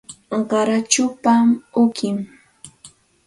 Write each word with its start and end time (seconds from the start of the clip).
Qarachupa 0.49 1.33
uqim 1.81 2.17